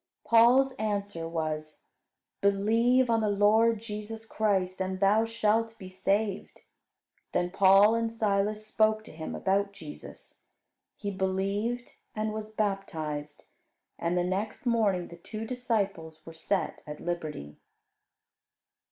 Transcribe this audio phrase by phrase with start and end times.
[0.25, 1.83] Paul's answer was,
[2.41, 6.61] "Believe on the Lord Jesus Christ and thou shalt be saved."
[7.33, 10.39] Then Paul and Silas spoke to him about Jesus.
[10.95, 13.45] He believed, and was baptized;
[13.99, 17.59] and the next morning the two disciples were set at liberty.